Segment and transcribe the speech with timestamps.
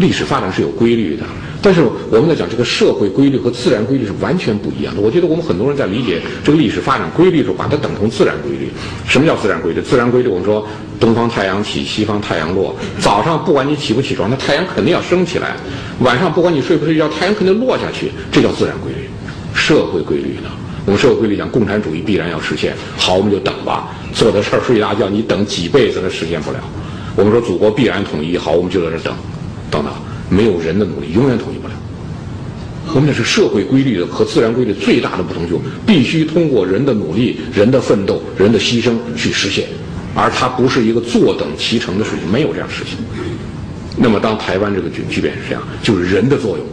[0.00, 1.24] 历史发展是有规律的。
[1.62, 5.00] 但是我们在讲这个社会规律和自然规律是完全不一样的。
[5.02, 8.70] 我觉得我们很多人在理解这个历史发展规律的时候，把它等同自然规律。
[9.06, 9.82] 什么叫自然规律？
[9.82, 10.66] 自然规律我们说
[10.98, 12.74] 东方太阳起，西方太阳落。
[12.98, 15.48] 早上不管你起不起床，那太阳肯定要升起来；
[16.00, 18.10] 晚上不管你睡不睡觉，太阳肯定落下去。
[18.32, 19.08] 这叫自然规律。
[19.54, 20.48] 社会规律呢？
[20.86, 23.90] 我们社会规律讲共产主义必然要实现，好我们就等吧。
[24.14, 26.58] 做的事儿睡大觉，你等几辈子都实现不了。
[27.16, 29.14] 我们说祖国必然统一，好我们就在这等，
[29.70, 29.92] 等等。
[30.28, 31.74] 没有人的努力，永远统一不了。
[32.94, 39.66] 我们这是社会规律的和自然规律最大的不同，就必须通过人的努力、人的奋斗、人的牺牲去实现，
[40.14, 42.96] 而它不是一个坐等其成的事情，没有这样事情。
[43.96, 46.66] 那么，当台湾这个局局变是这样，就是人的作用。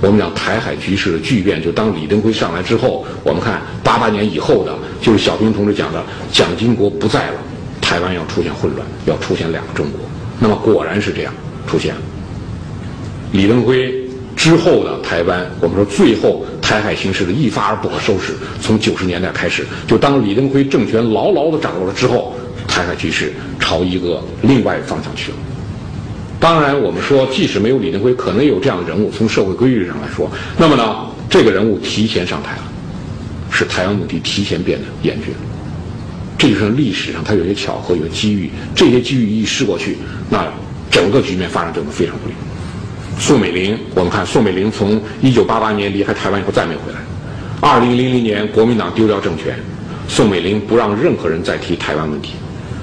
[0.00, 7.34] 我们讲台海局势的巨变，就当李登辉上来之后，我们看八八年以后的，就是小平同志讲的，蒋经国不在了，
[7.80, 10.00] 台湾要出现混乱，要出现两个中国。
[10.38, 11.34] 那么果然是这样
[11.66, 12.00] 出现了。
[13.32, 13.92] 李登辉
[14.36, 18.32] 之后的台湾，我们说最后台海形势的一发而不可收拾。
[18.60, 22.34] 从九十年代开始，就当李登辉政权牢牢地掌握了之后，
[22.66, 25.38] 台海局势朝一个另外方向去了。
[26.40, 32.62] 当然，我们说即使没有李登辉，可能有这样的人物，从社会规律上来说，那么呢，这个人物提前上台了，
[33.50, 35.34] 使台湾问题提前变得严峻。
[36.38, 39.98] 这就是历史上它有些巧合，有些机遇，这些机遇一试过去，
[40.30, 40.50] 那
[40.90, 42.34] 整个局面发展就会非常不利。
[43.20, 46.98] 宋美龄，我们看宋美龄从一九八八年离开台湾以后再没回来。
[47.60, 49.54] 二零零零年国民党丢掉政权，
[50.08, 52.32] 宋美龄不让任何人再提台湾问题。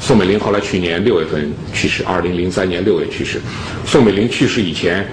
[0.00, 3.42] 宋美龄后来去年六月份去世，二零零三年六月去世。
[3.84, 5.06] 宋美龄去世以前，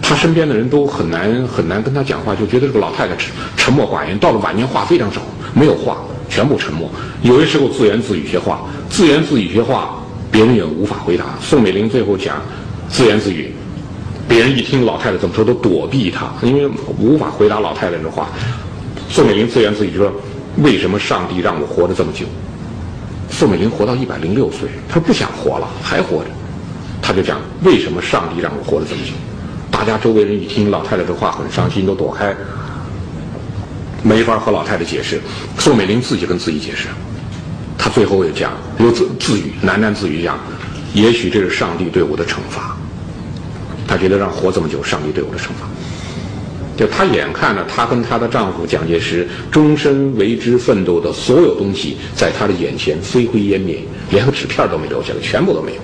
[0.00, 4.18] 她身边的人都很难很难跟她讲话，就觉得这个老太太沉沉默寡言。
[4.18, 5.20] 到了晚年话非常少，
[5.52, 5.98] 没有话，
[6.30, 6.90] 全部沉默。
[7.22, 11.26] 有些时候自言自语些话，自言自语些话，别人也无法回答。
[11.42, 12.42] 宋美龄最后讲，
[12.88, 13.52] 自言自语。
[14.28, 18.28] 别人一听老太太这么说，都躲避她，因为无法回答老太太的话。
[19.08, 20.12] 宋美龄自言自语说
[20.62, 22.26] ：“为什么上帝让我活得这么久？”
[23.30, 26.30] 宋美龄活到一百零六岁，她不想活了，还活着。
[27.00, 29.12] 她就讲：“为什么上帝让我活得这么久？”
[29.72, 32.36] 大家周围人一听老太太的话，很伤心，都躲开，
[34.02, 35.20] 没法和老太太解释。
[35.58, 36.88] 宋美龄自己跟自己解释，
[37.78, 40.38] 她最后也讲，又自自语喃喃自语讲
[40.92, 42.76] ：“也许这是上帝对我的惩罚。”
[43.88, 45.66] 她觉得让活这么久，上帝对我的惩罚。
[46.76, 55.80] 就她眼看着她跟她的丈夫蒋介石终身为之奋斗的所有东西，在她的眼前飞灰烟灭，连个纸片都没留下来，全部都没有。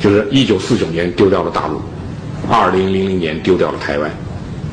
[0.00, 1.80] 就是一九四九年丢掉了大陆，
[2.50, 4.10] 二零零零年丢掉了台湾，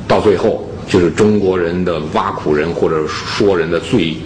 [0.08, 4.18] 到最后就是中国人的挖苦人或者说人的最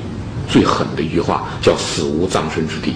[0.48, 2.94] 最狠的一句话，叫“死无葬身之地”。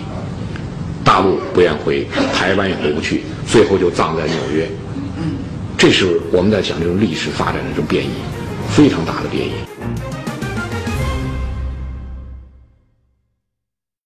[1.08, 4.68] 大陆不愿回，台湾也回不去，最后就葬在纽约。
[5.78, 8.10] 这是我们在讲这种历史发展的这种变异，
[8.70, 9.54] 非常大的变异。